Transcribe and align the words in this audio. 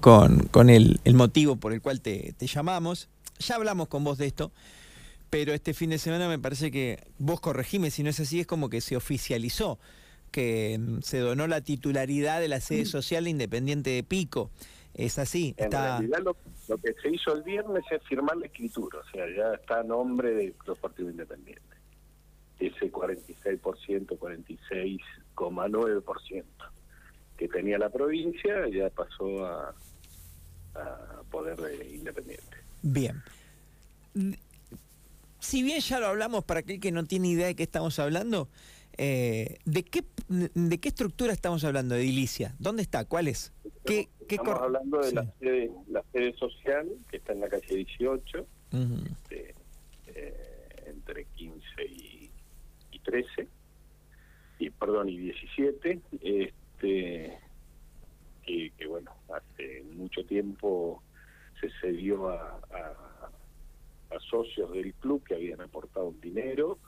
con, 0.00 0.46
con 0.48 0.70
el, 0.70 1.00
el 1.04 1.14
motivo 1.14 1.56
por 1.56 1.72
el 1.72 1.82
cual 1.82 2.00
te, 2.00 2.32
te 2.36 2.46
llamamos. 2.46 3.08
Ya 3.38 3.56
hablamos 3.56 3.88
con 3.88 4.04
vos 4.04 4.18
de 4.18 4.26
esto, 4.26 4.52
pero 5.30 5.52
este 5.52 5.74
fin 5.74 5.90
de 5.90 5.98
semana 5.98 6.28
me 6.28 6.38
parece 6.38 6.70
que 6.70 7.04
vos 7.18 7.40
corregime, 7.40 7.90
si 7.90 8.02
no 8.02 8.08
es 8.10 8.20
así, 8.20 8.40
es 8.40 8.46
como 8.46 8.70
que 8.70 8.80
se 8.80 8.96
oficializó 8.96 9.78
que 10.30 10.78
mm, 10.80 11.00
se 11.02 11.18
donó 11.18 11.46
la 11.46 11.60
titularidad 11.60 12.40
de 12.40 12.48
la 12.48 12.60
sede 12.60 12.86
social 12.86 13.28
Independiente 13.28 13.90
de 13.90 14.02
Pico. 14.02 14.50
Es 14.94 15.18
así. 15.18 15.54
En 15.58 15.64
Está... 15.64 15.98
realidad 15.98 16.20
lo, 16.22 16.36
lo 16.68 16.78
que 16.78 16.94
se 17.02 17.10
hizo 17.10 17.34
el 17.34 17.42
viernes 17.42 17.84
es 17.90 18.02
firmar 18.04 18.36
la 18.36 18.46
escritura, 18.46 18.98
o 18.98 19.04
sea, 19.10 19.26
ya 19.34 19.54
está 19.54 19.80
a 19.80 19.82
nombre 19.82 20.34
del 20.34 20.52
Club 20.54 20.78
Partido 20.78 21.10
Independiente. 21.10 21.62
Ese 22.58 22.92
46%, 22.92 24.18
46,9% 24.18 26.44
que 27.42 27.48
tenía 27.48 27.76
la 27.76 27.90
provincia 27.90 28.68
ya 28.68 28.88
pasó 28.90 29.44
a, 29.44 29.74
a 30.76 31.22
poder 31.28 31.58
eh, 31.72 31.94
independiente. 31.94 32.56
Bien. 32.82 33.20
Si 35.40 35.62
bien 35.64 35.80
ya 35.80 35.98
lo 35.98 36.06
hablamos 36.06 36.44
para 36.44 36.60
aquel 36.60 36.78
que 36.78 36.92
no 36.92 37.04
tiene 37.04 37.28
idea 37.28 37.48
de 37.48 37.56
qué 37.56 37.64
estamos 37.64 37.98
hablando, 37.98 38.48
eh, 38.96 39.58
¿de, 39.64 39.82
qué, 39.82 40.04
¿de 40.28 40.78
qué 40.78 40.88
estructura 40.88 41.32
estamos 41.32 41.64
hablando? 41.64 41.96
¿De 41.96 42.02
edilicia? 42.02 42.54
¿Dónde 42.60 42.82
está? 42.82 43.06
¿Cuál 43.06 43.26
es? 43.26 43.52
¿Qué, 43.84 44.08
Estamos 44.28 44.62
hablando 44.62 45.00
de 45.00 45.12
la, 45.12 45.26
sede, 45.40 45.70
la 45.90 46.04
sede 46.12 46.32
social, 46.34 46.88
que 47.10 47.16
está 47.16 47.32
en 47.32 47.40
la 47.40 47.48
calle 47.48 47.74
18, 47.74 48.38
Ujú. 48.38 48.94
este, 49.04 49.54
eh, 50.06 50.84
entre 50.86 51.24
15 51.24 51.60
y, 51.86 52.30
y 52.92 52.98
13, 53.00 53.48
y 54.60 54.70
perdón, 54.70 55.08
y 55.10 55.18
17, 55.18 56.00
este, 56.12 56.54
que, 56.82 58.72
que, 58.76 58.86
bueno, 58.86 59.12
hace 59.32 59.82
mucho 59.94 60.24
tiempo 60.26 61.02
se 61.60 61.70
cedió 61.80 62.28
a, 62.28 62.60
socios 64.28 64.70
del 64.72 64.94
club 64.94 65.24
que 65.24 65.34
habían 65.34 65.60
aportado 65.62 66.08
un 66.08 66.20
dinero, 66.20 66.78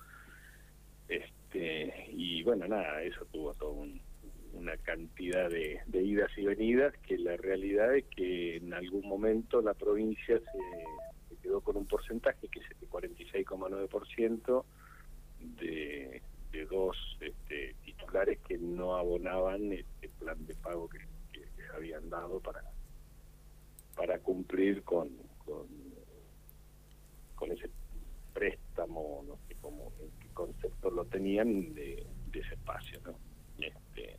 este, 1.08 2.06
y 2.10 2.42
bueno, 2.42 2.68
nada, 2.68 3.02
eso 3.02 3.26
tuvo 3.32 3.54
toda 3.54 3.72
un- 3.72 4.00
una 4.52 4.76
cantidad 4.76 5.50
de, 5.50 5.80
idas 5.92 6.30
y 6.36 6.44
venidas 6.44 6.94
que 7.06 7.18
la 7.18 7.36
realidad 7.36 7.96
es 7.96 8.04
que 8.16 8.56
en 8.56 8.72
algún 8.72 9.08
momento 9.08 9.60
la 9.60 9.74
provincia 9.74 10.38
se, 10.38 11.36
quedó 11.42 11.60
con 11.60 11.76
un 11.76 11.86
porcentaje 11.86 12.48
que 12.48 12.60
es 12.60 12.66
el 12.80 12.88
46,9% 12.88 14.64
de, 15.40 16.22
de 16.52 16.64
dos 16.66 16.96
este, 17.20 17.74
titulares 17.84 18.38
que 18.46 18.56
no 18.84 18.96
abonaban 18.96 19.72
este 19.72 20.08
plan 20.18 20.44
de 20.46 20.54
pago 20.56 20.88
que, 20.88 20.98
que 21.32 21.46
habían 21.74 22.10
dado 22.10 22.38
para 22.40 22.62
para 23.96 24.18
cumplir 24.18 24.82
con, 24.82 25.08
con 27.36 27.52
ese 27.52 27.70
préstamo, 28.32 29.24
no 29.26 29.38
sé 29.46 29.54
cómo, 29.60 29.92
en 30.00 30.10
qué 30.18 30.28
concepto 30.34 30.90
lo 30.90 31.04
tenían 31.04 31.72
de, 31.74 32.04
ese 32.32 32.54
espacio, 32.54 33.00
¿no? 33.04 33.14
Este, 33.64 34.16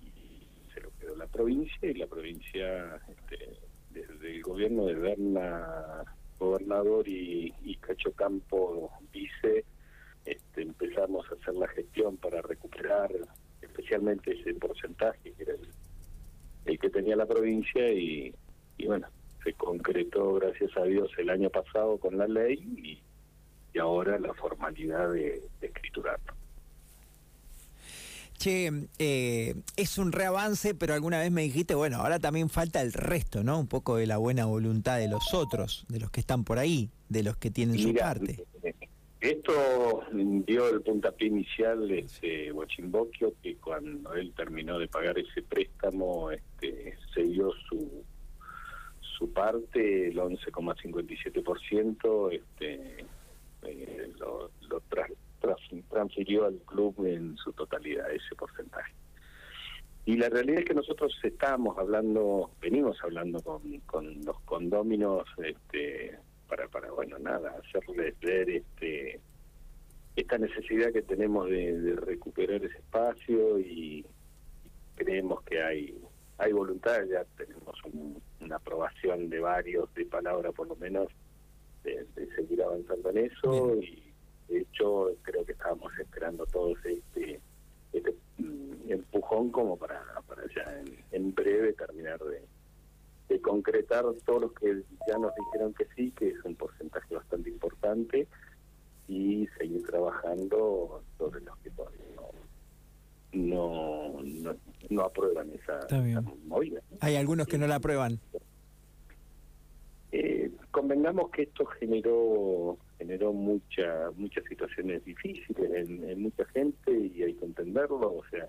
y 0.00 0.48
se 0.72 0.80
lo 0.80 0.90
quedó 0.98 1.14
la 1.16 1.26
provincia 1.26 1.90
y 1.90 1.92
la 1.92 2.06
provincia, 2.06 2.96
este, 3.08 3.60
desde 3.90 4.36
el 4.36 4.42
gobierno 4.42 4.86
de 4.86 4.94
Berna, 4.94 6.04
gobernador 6.38 7.06
y, 7.06 7.52
y 7.62 7.78
vice, 9.12 9.66
este, 10.30 10.62
empezamos 10.62 11.26
a 11.30 11.34
hacer 11.34 11.54
la 11.54 11.68
gestión 11.68 12.16
para 12.16 12.42
recuperar 12.42 13.10
especialmente 13.62 14.32
ese 14.32 14.54
porcentaje 14.54 15.32
que 15.32 15.42
era 15.42 15.54
el, 15.54 15.68
el 16.66 16.78
que 16.78 16.90
tenía 16.90 17.16
la 17.16 17.26
provincia 17.26 17.90
y, 17.92 18.34
y 18.76 18.86
bueno, 18.86 19.08
se 19.42 19.52
concretó, 19.54 20.34
gracias 20.34 20.76
a 20.76 20.84
Dios, 20.84 21.10
el 21.18 21.30
año 21.30 21.50
pasado 21.50 21.98
con 21.98 22.18
la 22.18 22.26
ley 22.26 22.58
y, 22.76 23.02
y 23.74 23.78
ahora 23.78 24.18
la 24.18 24.34
formalidad 24.34 25.12
de, 25.12 25.42
de 25.60 25.66
escriturarlo. 25.66 26.34
Che, 28.38 28.70
eh, 29.00 29.54
es 29.76 29.98
un 29.98 30.12
reavance, 30.12 30.72
pero 30.72 30.94
alguna 30.94 31.18
vez 31.18 31.32
me 31.32 31.42
dijiste, 31.42 31.74
bueno, 31.74 31.96
ahora 31.96 32.20
también 32.20 32.48
falta 32.48 32.80
el 32.82 32.92
resto, 32.92 33.42
¿no? 33.42 33.58
Un 33.58 33.66
poco 33.66 33.96
de 33.96 34.06
la 34.06 34.16
buena 34.16 34.44
voluntad 34.44 34.96
de 34.98 35.08
los 35.08 35.34
otros, 35.34 35.84
de 35.88 35.98
los 35.98 36.12
que 36.12 36.20
están 36.20 36.44
por 36.44 36.60
ahí, 36.60 36.88
de 37.08 37.24
los 37.24 37.36
que 37.36 37.50
tienen 37.50 37.80
su 37.80 37.92
parte. 37.94 38.44
Esto 39.20 40.02
dio 40.12 40.68
el 40.68 40.80
puntapié 40.82 41.26
inicial 41.28 41.90
ese 41.90 42.52
Bochimboquio 42.52 43.34
que 43.42 43.56
cuando 43.56 44.14
él 44.14 44.32
terminó 44.36 44.78
de 44.78 44.86
pagar 44.86 45.18
ese 45.18 45.42
préstamo 45.42 46.30
este, 46.30 46.96
se 47.14 47.22
dio 47.24 47.50
su 47.68 48.04
su 49.18 49.32
parte, 49.32 50.10
el 50.10 50.16
11,57%, 50.16 52.32
este, 52.32 53.04
eh, 53.62 54.12
lo, 54.16 54.52
lo 54.68 54.80
tras- 54.88 55.10
transfirió 55.90 56.44
al 56.46 56.58
club 56.58 57.04
en 57.04 57.36
su 57.36 57.52
totalidad, 57.52 58.08
ese 58.12 58.36
porcentaje. 58.36 58.94
Y 60.04 60.16
la 60.18 60.28
realidad 60.28 60.60
es 60.60 60.66
que 60.66 60.74
nosotros 60.74 61.18
estábamos 61.24 61.76
hablando, 61.78 62.52
venimos 62.60 62.96
hablando 63.02 63.42
con, 63.42 63.80
con 63.80 64.24
los 64.24 64.38
condóminos 64.42 65.24
este, 65.44 66.16
para, 66.48 66.66
para, 66.68 66.90
bueno, 66.90 67.18
nada, 67.18 67.50
hacerles 67.58 68.18
ver 68.20 68.48
este 68.50 69.20
esta 70.16 70.36
necesidad 70.38 70.92
que 70.92 71.02
tenemos 71.02 71.48
de, 71.48 71.78
de 71.80 71.94
recuperar 71.94 72.64
ese 72.64 72.78
espacio 72.78 73.58
y 73.60 74.04
creemos 74.96 75.42
que 75.44 75.62
hay 75.62 75.96
hay 76.38 76.52
voluntad, 76.52 77.04
ya 77.10 77.24
tenemos 77.36 77.74
un- 77.84 78.20
una 78.40 78.56
aprobación 78.56 79.28
de 79.28 79.40
varios, 79.40 79.92
de 79.94 80.06
palabra 80.06 80.52
por 80.52 80.68
lo 80.68 80.76
menos, 80.76 81.08
de, 81.84 82.04
de 82.14 82.34
seguir 82.34 82.62
avanzando 82.62 83.10
en 83.10 83.18
eso 83.18 83.74
y 83.82 84.12
de 84.48 84.60
hecho 84.60 85.10
creo 85.22 85.44
que 85.44 85.52
estábamos 85.52 85.92
esperando 85.98 86.46
todos 86.46 86.78
este, 86.84 87.40
este 87.92 88.14
mm, 88.38 88.90
empujón 88.92 89.50
como 89.50 89.76
para, 89.76 90.02
para 90.26 90.42
ya 90.54 90.80
en, 90.80 90.98
en 91.12 91.34
breve 91.34 91.72
terminar 91.74 92.18
de, 92.20 92.42
de 93.28 93.40
concretar 93.40 94.04
todos 94.24 94.42
los 94.42 94.52
que 94.54 94.82
ya 95.06 95.18
nos 95.18 95.32
dijeron 95.34 95.74
que 95.74 95.86
sí, 95.96 96.10
que 96.12 96.28
es 96.28 96.44
un 96.44 96.54
porcentaje 96.56 97.14
bastante 97.14 97.50
importante 97.50 98.26
y 99.06 99.46
seguir 99.58 99.84
trabajando 99.86 101.02
sobre 101.18 101.40
los 101.42 101.56
que 101.58 101.70
todavía 101.70 102.00
no 102.16 102.28
no, 103.32 104.22
no, 104.22 104.56
no 104.88 105.02
aprueban 105.02 105.50
esa, 105.52 105.80
esa 105.80 106.22
movida. 106.46 106.80
¿no? 106.90 106.96
Hay 107.00 107.16
algunos 107.16 107.46
que 107.46 107.58
no 107.58 107.66
la 107.66 107.74
aprueban. 107.76 108.18
Eh, 110.12 110.50
convengamos 110.70 111.30
que 111.30 111.42
esto 111.42 111.66
generó 111.66 112.78
generó 112.96 113.32
mucha, 113.32 114.10
muchas 114.16 114.44
situaciones 114.44 115.04
difíciles 115.04 115.70
en, 115.88 116.08
en 116.08 116.22
mucha 116.22 116.44
gente 116.46 116.90
y 116.90 117.22
hay 117.22 117.34
que 117.34 117.44
entenderlo, 117.44 118.16
o 118.16 118.24
sea, 118.30 118.48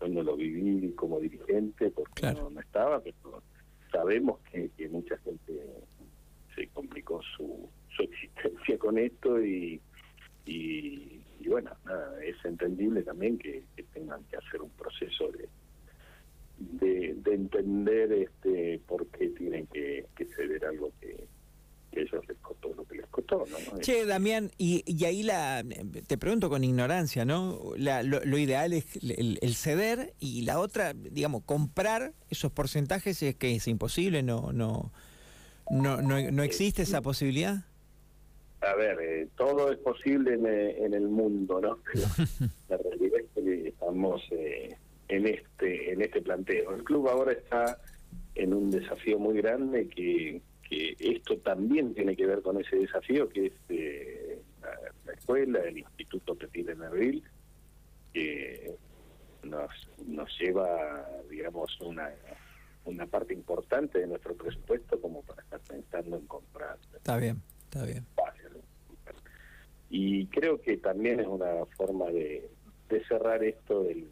yo 0.00 0.08
no 0.08 0.22
lo 0.22 0.36
viví 0.36 0.92
como 0.92 1.18
dirigente 1.20 1.90
porque 1.90 2.12
Claro. 2.20 2.42
no, 2.42 2.50
no 2.50 2.60
estaba, 2.60 3.00
pero 3.00 3.42
sabemos 3.94 4.40
que, 4.50 4.70
que 4.76 4.88
mucha 4.88 5.16
gente 5.18 5.52
se 6.54 6.66
complicó 6.68 7.22
su, 7.36 7.68
su 7.96 8.02
existencia 8.02 8.76
con 8.78 8.98
esto 8.98 9.40
y, 9.42 9.80
y, 10.44 11.22
y 11.40 11.48
bueno, 11.48 11.70
nada, 11.84 12.22
es 12.24 12.36
entendible 12.44 13.02
también 13.02 13.38
que, 13.38 13.62
tengan 13.92 14.24
que 14.24 14.36
hacer 14.36 14.60
un 14.60 14.70
proceso 14.70 15.30
de, 15.30 15.48
de, 16.58 17.14
de 17.14 17.34
entender 17.34 18.12
este 18.12 18.80
por 18.86 19.06
qué 19.06 19.28
tienen 19.28 19.68
que, 19.68 20.06
que 20.16 20.24
ceder 20.26 20.64
algo 20.64 20.90
que, 21.00 21.28
que 21.94 22.00
a 22.00 22.02
ellos 22.02 22.24
les 22.28 22.36
costó 22.38 22.74
lo 22.74 22.84
que 22.84 22.96
les 22.96 23.06
costó, 23.06 23.44
¿no? 23.72 23.78
Che, 23.80 24.04
Damián, 24.04 24.50
y, 24.58 24.82
y 24.86 25.04
ahí 25.04 25.22
la, 25.22 25.64
te 26.06 26.18
pregunto 26.18 26.50
con 26.50 26.64
ignorancia, 26.64 27.24
¿no? 27.24 27.60
La- 27.76 28.02
lo, 28.02 28.24
lo 28.24 28.38
ideal 28.38 28.72
es 28.72 28.84
el, 29.02 29.38
el 29.40 29.54
ceder 29.54 30.14
y 30.20 30.42
la 30.42 30.58
otra, 30.58 30.92
digamos, 30.94 31.42
comprar 31.44 32.12
esos 32.30 32.50
porcentajes 32.52 33.22
es 33.22 33.36
que 33.36 33.54
es 33.54 33.68
imposible, 33.68 34.22
no, 34.22 34.52
no, 34.52 34.92
no, 35.70 36.02
no, 36.02 36.30
no 36.30 36.42
existe 36.42 36.82
esa 36.82 37.00
posibilidad. 37.00 37.64
A 38.60 38.74
ver, 38.76 38.98
eh, 39.00 39.28
todo 39.36 39.70
es 39.70 39.78
posible 39.78 40.34
en, 40.34 40.46
eh, 40.46 40.84
en 40.84 40.94
el 40.94 41.06
mundo, 41.08 41.60
¿no? 41.60 41.78
La 42.68 42.78
realidad 42.78 43.20
es 43.20 43.26
que 43.44 43.68
estamos 43.68 44.22
eh, 44.30 44.76
en 45.08 45.26
este 45.26 45.92
en 45.92 46.00
este 46.00 46.22
planteo. 46.22 46.74
El 46.74 46.82
club 46.82 47.08
ahora 47.08 47.32
está 47.32 47.78
en 48.34 48.54
un 48.54 48.70
desafío 48.70 49.18
muy 49.18 49.36
grande 49.36 49.86
que, 49.88 50.40
que 50.68 50.96
esto 50.98 51.36
también 51.38 51.94
tiene 51.94 52.16
que 52.16 52.26
ver 52.26 52.42
con 52.42 52.60
ese 52.60 52.76
desafío 52.76 53.28
que 53.28 53.46
es 53.46 53.52
eh, 53.68 54.42
la, 54.62 54.70
la 55.06 55.12
escuela, 55.12 55.60
el 55.60 55.78
Instituto 55.78 56.34
Petit 56.34 56.66
de 56.66 56.86
Abril, 56.86 57.22
que 58.12 58.76
nos, 59.42 59.70
nos 60.06 60.38
lleva, 60.38 61.06
digamos, 61.30 61.78
una, 61.80 62.10
una 62.84 63.06
parte 63.06 63.34
importante 63.34 63.98
de 63.98 64.06
nuestro 64.06 64.34
presupuesto 64.34 65.00
como 65.00 65.22
para 65.22 65.42
estar 65.42 65.60
pensando 65.60 66.16
en 66.16 66.26
comprar 66.26 66.78
Está 66.94 67.16
bien, 67.16 67.42
está 67.64 67.84
bien. 67.84 68.06
Y 69.90 70.26
creo 70.26 70.60
que 70.60 70.76
también 70.78 71.20
es 71.20 71.26
una 71.26 71.66
forma 71.76 72.06
de, 72.06 72.50
de 72.88 73.04
cerrar 73.04 73.44
esto 73.44 73.84
del, 73.84 74.08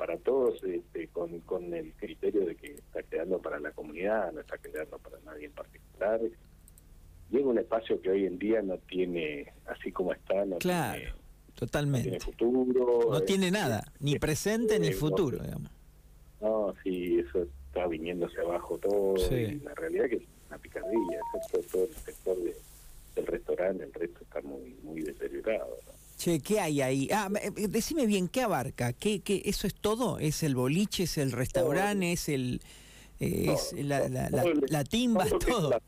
para 0.00 0.16
todos 0.16 0.64
este, 0.64 1.08
con, 1.08 1.40
con 1.40 1.74
el 1.74 1.92
criterio 1.92 2.46
de 2.46 2.56
que 2.56 2.72
está 2.72 3.02
quedando 3.02 3.38
para 3.38 3.60
la 3.60 3.70
comunidad, 3.72 4.32
no 4.32 4.40
está 4.40 4.56
quedando 4.56 4.98
para 4.98 5.20
nadie 5.26 5.44
en 5.44 5.52
particular. 5.52 6.18
Y 7.30 7.36
es 7.36 7.44
un 7.44 7.58
espacio 7.58 8.00
que 8.00 8.08
hoy 8.08 8.24
en 8.24 8.38
día 8.38 8.62
no 8.62 8.78
tiene, 8.78 9.52
así 9.66 9.92
como 9.92 10.14
está, 10.14 10.46
no 10.46 10.56
claro, 10.56 11.16
totalmente. 11.54 12.12
No 12.12 12.16
tiene 12.16 12.24
futuro. 12.24 13.10
No 13.10 13.20
tiene 13.20 13.50
nada, 13.50 13.92
ni 14.00 14.18
presente 14.18 14.78
ni 14.78 14.94
futuro, 14.94 15.38
digamos. 15.38 15.70
No, 16.40 16.74
sí, 16.82 17.18
eso 17.18 17.46
está 17.66 17.86
viniéndose 17.86 18.40
abajo 18.40 18.78
todo. 18.78 19.16
Y 19.30 19.60
la 19.60 19.74
realidad 19.74 20.06
es 20.06 20.10
que 20.12 20.16
es 20.16 20.22
una 20.48 20.56
picardía, 20.56 21.20
excepto 21.34 21.70
todo 21.70 21.84
el 21.84 21.94
sector 21.94 22.38
del 23.16 23.26
restaurante, 23.26 23.84
el 23.84 23.92
resto 23.92 24.20
está 24.22 24.40
muy, 24.40 24.78
muy 24.82 25.02
deteriorado. 25.02 25.76
Che, 26.20 26.38
¿qué 26.40 26.60
hay 26.60 26.82
ahí? 26.82 27.08
Ah, 27.10 27.30
eh, 27.42 27.50
decime 27.66 28.04
bien, 28.04 28.28
¿qué 28.28 28.42
abarca? 28.42 28.92
¿Qué, 28.92 29.20
qué, 29.20 29.40
¿Eso 29.46 29.66
es 29.66 29.74
todo? 29.74 30.18
¿Es 30.18 30.42
el 30.42 30.54
boliche, 30.54 31.04
es 31.04 31.16
el 31.16 31.32
restaurante, 31.32 32.12
es 32.12 32.28
el 32.28 32.60
es 33.18 33.72
la, 33.72 34.06
la, 34.06 34.84
timba, 34.84 35.24
todo? 35.24 35.80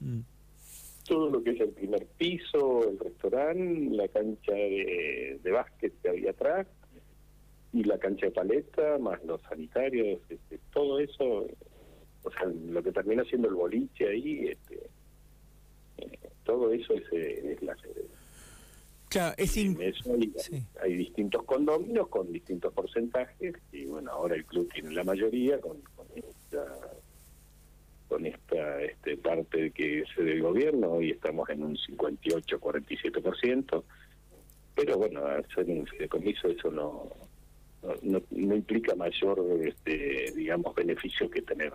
Mm. 0.00 0.20
Todo 1.06 1.28
lo 1.28 1.42
que 1.42 1.50
es 1.50 1.60
el 1.60 1.68
primer 1.68 2.06
piso, 2.16 2.88
el 2.88 2.98
restaurante, 2.98 3.94
la 3.94 4.08
cancha 4.08 4.54
de, 4.54 5.38
de 5.42 5.50
básquet 5.50 5.92
que 6.00 6.08
había 6.08 6.30
atrás 6.30 6.66
y 7.74 7.84
la 7.84 7.98
cancha 7.98 8.26
de 8.26 8.32
paleta, 8.32 8.96
más 9.00 9.22
los 9.24 9.42
sanitarios, 9.42 10.18
este, 10.30 10.60
todo 10.72 10.98
eso, 10.98 11.46
o 12.22 12.30
sea, 12.30 12.46
lo 12.46 12.82
que 12.82 12.92
termina 12.92 13.22
siendo 13.24 13.48
el 13.48 13.54
boliche 13.54 14.08
ahí, 14.08 14.48
este, 14.48 14.80
eh, 15.98 16.18
todo 16.44 16.72
eso 16.72 16.94
es, 16.94 17.04
eh, 17.12 17.52
es 17.52 17.62
la 17.62 17.76
sede 17.76 18.11
Claro, 19.12 19.34
es 19.36 19.54
hay, 20.80 20.96
distintos 20.96 21.44
condominios 21.44 22.08
con 22.08 22.32
distintos 22.32 22.72
porcentajes 22.72 23.54
y 23.70 23.84
bueno, 23.84 24.10
ahora 24.10 24.36
el 24.36 24.46
club 24.46 24.72
tiene 24.72 24.92
la 24.92 25.04
mayoría 25.04 25.60
con, 25.60 25.76
esta 26.16 26.64
con 28.08 28.24
esta 28.24 28.82
este, 28.82 29.18
parte 29.18 29.70
que 29.72 30.00
es 30.00 30.08
del 30.16 30.40
gobierno, 30.40 30.92
hoy 30.92 31.10
estamos 31.10 31.46
en 31.50 31.62
un 31.62 31.76
58-47%, 31.76 33.84
pero 34.74 34.96
bueno, 34.96 35.26
hacer 35.26 35.66
un 35.66 35.86
fideicomiso 35.86 36.48
eso 36.48 36.70
no, 36.70 37.10
no, 38.02 38.22
no, 38.30 38.54
implica 38.54 38.94
mayor, 38.94 39.44
este, 39.62 40.32
digamos, 40.34 40.74
beneficio 40.74 41.30
que 41.30 41.42
tener 41.42 41.70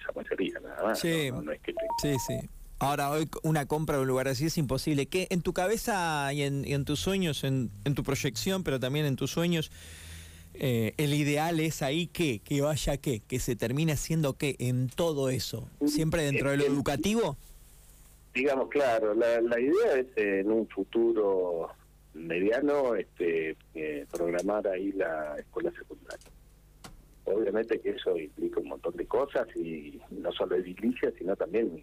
esa 0.00 0.10
mayoría, 0.12 0.58
nada 0.58 0.82
más. 0.82 0.98
Sí, 0.98 1.30
sí, 2.02 2.16
sí. 2.26 2.34
Ahora, 2.84 3.10
hoy 3.10 3.26
una 3.42 3.64
compra 3.64 3.96
de 3.96 4.02
un 4.02 4.08
lugar 4.08 4.28
así 4.28 4.44
es 4.44 4.58
imposible. 4.58 5.06
¿Qué 5.06 5.26
en 5.30 5.40
tu 5.40 5.54
cabeza 5.54 6.30
y 6.34 6.42
en, 6.42 6.84
tus 6.84 7.00
sueños, 7.00 7.42
en, 7.42 7.70
tu 7.94 8.02
proyección, 8.02 8.62
pero 8.62 8.78
también 8.78 9.06
en 9.06 9.16
tus 9.16 9.30
sueños, 9.30 9.72
eh, 10.52 10.92
el 10.98 11.14
ideal 11.14 11.60
es 11.60 11.80
ahí 11.80 12.08
que, 12.08 12.40
que 12.40 12.60
vaya 12.60 12.98
qué, 12.98 13.20
que 13.20 13.38
se 13.38 13.56
termine 13.56 13.92
haciendo 13.92 14.34
qué 14.34 14.56
en 14.58 14.90
todo 14.90 15.30
eso? 15.30 15.66
¿Siempre 15.86 16.24
dentro 16.24 16.50
de 16.50 16.58
lo 16.58 16.64
educativo? 16.64 17.38
Digamos, 18.34 18.68
claro, 18.68 19.14
la, 19.14 19.40
la 19.40 19.58
idea 19.58 19.96
es 19.96 20.06
en 20.16 20.52
un 20.52 20.68
futuro 20.68 21.70
mediano 22.12 22.96
este 22.96 23.56
eh, 23.74 24.06
programar 24.12 24.68
ahí 24.68 24.92
la 24.92 25.36
escuela 25.38 25.72
secundaria. 25.72 26.28
Obviamente 27.24 27.80
que 27.80 27.90
eso 27.90 28.14
implica 28.18 28.60
un 28.60 28.68
montón 28.68 28.94
de 28.94 29.06
cosas 29.06 29.48
y 29.56 29.98
no 30.10 30.30
solo 30.32 30.56
edilicia, 30.56 31.10
sino 31.18 31.34
también 31.34 31.82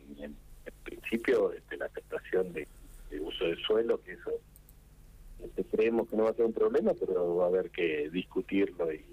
en 0.65 0.73
principio 0.83 1.51
este, 1.51 1.77
la 1.77 1.85
aceptación 1.85 2.53
de, 2.53 2.67
uso 3.19 3.45
del 3.45 3.57
suelo, 3.57 4.01
que 4.01 4.13
eso 4.13 4.31
este, 5.43 5.63
creemos 5.65 6.07
que 6.09 6.15
no 6.15 6.23
va 6.23 6.29
a 6.29 6.33
ser 6.33 6.45
un 6.45 6.53
problema, 6.53 6.93
pero 6.93 7.35
va 7.35 7.45
a 7.45 7.47
haber 7.47 7.69
que 7.71 8.09
discutirlo 8.09 8.91
y 8.93 9.03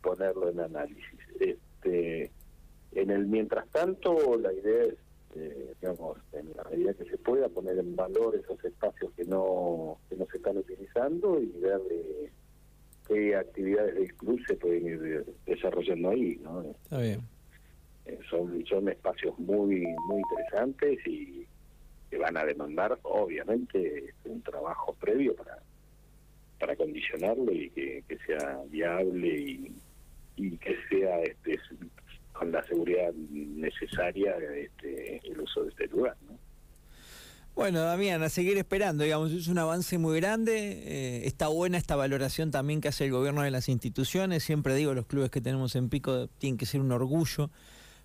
ponerlo 0.00 0.50
en 0.50 0.60
análisis. 0.60 1.18
Este, 1.40 2.30
en 2.92 3.10
el 3.10 3.26
mientras 3.26 3.66
tanto, 3.68 4.38
la 4.38 4.52
idea 4.52 4.84
es, 4.84 4.94
eh, 5.34 5.74
digamos, 5.80 6.18
en 6.32 6.50
la 6.54 6.64
medida 6.64 6.94
que 6.94 7.06
se 7.06 7.18
pueda, 7.18 7.48
poner 7.48 7.78
en 7.78 7.96
valor 7.96 8.36
esos 8.36 8.62
espacios 8.64 9.10
que 9.16 9.24
no, 9.24 9.98
que 10.08 10.16
no 10.16 10.26
se 10.26 10.36
están 10.36 10.58
utilizando 10.58 11.40
y 11.40 11.46
ver 11.60 11.80
qué 13.08 13.34
actividades 13.34 13.94
del 13.94 14.14
club 14.14 14.40
se 14.46 14.54
pueden 14.54 14.86
ir 14.86 15.24
desarrollando 15.46 16.10
ahí. 16.10 16.38
¿no? 16.42 16.62
Está 16.62 16.98
bien. 16.98 17.31
Eh, 18.06 18.18
son, 18.28 18.64
son 18.66 18.88
espacios 18.88 19.38
muy, 19.38 19.84
muy 20.06 20.20
interesantes 20.20 20.98
y 21.06 21.46
que 22.10 22.18
van 22.18 22.36
a 22.36 22.44
demandar, 22.44 22.98
obviamente, 23.02 24.12
un 24.24 24.42
trabajo 24.42 24.94
previo 24.94 25.34
para, 25.34 25.58
para 26.58 26.76
condicionarlo 26.76 27.52
y 27.52 27.70
que, 27.70 28.04
sea 28.26 28.60
viable 28.68 29.28
y, 29.28 29.72
y 30.36 30.56
que 30.58 30.76
sea 30.90 31.22
este, 31.22 31.58
con 32.32 32.52
la 32.52 32.64
seguridad 32.66 33.12
necesaria 33.14 34.36
este, 34.54 35.20
el 35.24 35.40
uso 35.40 35.64
de 35.64 35.70
este 35.70 35.86
lugar. 35.88 36.16
¿no? 36.28 36.38
Bueno, 37.54 37.80
Damián, 37.80 38.22
a 38.22 38.30
seguir 38.30 38.56
esperando, 38.56 39.04
digamos, 39.04 39.30
es 39.30 39.46
un 39.46 39.58
avance 39.58 39.98
muy 39.98 40.18
grande, 40.18 40.54
eh, 40.86 41.26
está 41.26 41.48
buena 41.48 41.76
esta 41.76 41.96
valoración 41.96 42.50
también 42.50 42.80
que 42.80 42.88
hace 42.88 43.04
el 43.04 43.12
gobierno 43.12 43.42
de 43.42 43.50
las 43.50 43.68
instituciones, 43.68 44.42
siempre 44.42 44.74
digo, 44.74 44.94
los 44.94 45.06
clubes 45.06 45.30
que 45.30 45.42
tenemos 45.42 45.76
en 45.76 45.90
Pico 45.90 46.28
tienen 46.38 46.56
que 46.56 46.64
ser 46.64 46.80
un 46.80 46.92
orgullo 46.92 47.50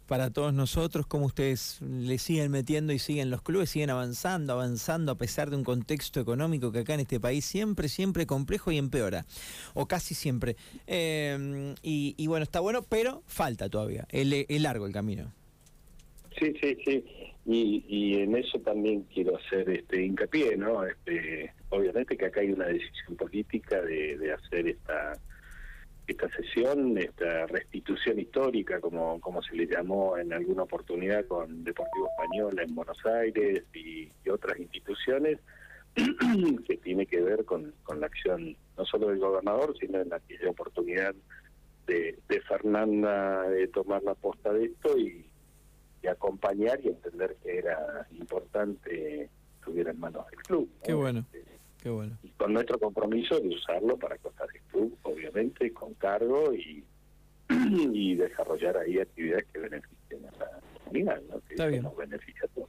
para 0.08 0.32
todos 0.32 0.54
nosotros, 0.54 1.06
cómo 1.06 1.26
ustedes 1.26 1.80
le 1.82 2.18
siguen 2.18 2.52
metiendo 2.52 2.94
y 2.94 3.00
siguen 3.00 3.30
los 3.30 3.42
clubes, 3.42 3.70
siguen 3.70 3.90
avanzando, 3.90 4.54
avanzando 4.54 5.12
a 5.12 5.18
pesar 5.18 5.50
de 5.50 5.58
un 5.58 5.64
contexto 5.64 6.20
económico 6.20 6.72
que 6.72 6.80
acá 6.80 6.94
en 6.94 7.02
este 7.02 7.20
país 7.20 7.46
siempre, 7.46 7.90
siempre 7.90 8.26
complejo 8.26 8.72
y 8.72 8.78
empeora, 8.78 9.26
o 9.74 9.86
casi 9.86 10.16
siempre. 10.16 10.56
Em, 10.88 11.76
y, 11.84 12.26
bueno, 12.28 12.44
está 12.44 12.60
bueno, 12.60 12.84
pero 12.84 13.22
falta 13.28 13.70
todavía, 13.70 14.08
es 14.10 14.62
largo 14.62 14.88
el 14.88 14.94
camino. 14.94 15.32
Sí, 16.40 16.54
sí, 16.62 16.78
sí, 16.86 17.04
y, 17.46 17.84
y 17.88 18.14
en 18.22 18.36
eso 18.36 18.60
también 18.60 19.04
quiero 19.14 19.38
hacer 19.38 19.70
este 19.70 20.06
hincapié, 20.06 20.56
¿no? 20.56 20.86
Este, 20.86 21.52
obviamente 21.70 22.16
que 22.16 22.26
acá 22.26 22.42
hay 22.42 22.52
una 22.52 22.66
decisión 22.66 23.16
política 23.18 23.82
de, 23.82 24.18
de 24.18 24.34
hacer 24.34 24.68
esta 24.68 25.14
esta 26.08 26.30
sesión, 26.30 26.98
esta 26.98 27.46
restitución 27.48 28.20
histórica, 28.20 28.80
como, 28.80 29.20
como 29.20 29.42
se 29.44 29.56
le 29.56 29.68
llamó 29.68 30.18
en 30.18 30.32
alguna 30.32 30.64
oportunidad 30.64 31.26
con 31.26 31.66
Deportivo 31.66 32.08
Español 32.08 32.60
en 32.60 32.74
Buenos 32.74 33.06
Aires 33.06 33.64
y, 33.74 34.10
otras 34.30 34.60
instituciones, 34.60 35.40
que 36.68 36.78
tiene 36.78 37.06
que 37.06 37.22
ver 37.22 37.44
con, 37.46 37.74
con 37.84 38.00
la 38.00 38.08
acción 38.08 38.56
no 38.78 38.86
solo 38.86 39.08
del 39.08 39.20
gobernador, 39.20 39.76
sino 39.80 40.00
en 40.00 40.14
aquella 40.14 40.50
oportunidad 40.50 41.16
de, 41.88 42.20
de 42.28 42.42
Fernanda 42.42 43.44
de 43.50 43.68
tomar 43.68 44.04
la 44.04 44.14
posta 44.16 44.54
de 44.54 44.66
esto 44.66 44.98
y, 44.98 45.26
acompañar 46.08 46.80
y 46.82 46.88
entender 46.88 47.36
que 47.44 47.58
era 47.58 48.08
importante 48.12 48.90
que 48.90 49.30
estuviera 49.60 49.92
en 49.92 50.00
manos 50.00 50.26
del 50.32 50.40
club. 50.40 50.70
Qué 50.82 50.94
bueno. 50.94 51.26
Este, 51.34 51.90
bueno. 51.90 52.18
Y 52.24 52.30
con 52.30 52.54
nuestro 52.54 52.80
compromiso 52.80 53.38
de 53.40 53.50
usarlo 53.50 53.98
para 53.98 54.18
cosas 54.18 54.48
obviamente, 55.18 55.74
con 55.74 55.94
cargo 55.96 56.54
y, 56.54 56.84
y 57.50 58.16
desarrollar 58.16 58.78
ahí 58.78 59.00
actividades 59.00 59.46
que 59.52 59.60
beneficien 59.60 60.26
a 60.28 60.32
la 60.38 60.60
comunidad, 60.84 61.22
¿no? 61.30 61.40
que 61.42 61.54
Está 61.56 61.68
bien. 61.68 61.84
nos 61.84 61.96
beneficia 61.98 62.44
a 62.46 62.48
todos. 62.50 62.67